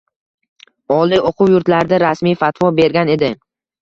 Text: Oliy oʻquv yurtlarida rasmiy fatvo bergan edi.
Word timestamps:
Oliy 0.95 1.21
oʻquv 1.31 1.53
yurtlarida 1.55 1.99
rasmiy 2.07 2.37
fatvo 2.43 2.73
bergan 2.81 3.17
edi. 3.19 3.35